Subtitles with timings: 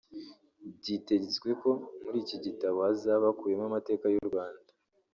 [0.79, 1.69] Byitezwe ko
[2.01, 4.71] muri iki gitabo hazaba hakubiyemo amateka y’u Rwanda